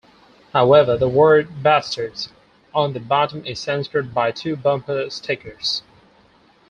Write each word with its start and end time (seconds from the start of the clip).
However, 0.51 0.97
the 0.97 1.07
word 1.07 1.61
'Bastards' 1.61 2.29
on 2.73 2.93
the 2.93 2.99
bottom 2.99 3.45
is 3.45 3.59
censored 3.59 4.15
by 4.15 4.31
two 4.31 4.55
bumper 4.55 5.11
stickers. 5.11 5.83